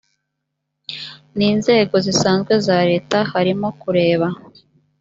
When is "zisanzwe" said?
2.05-2.53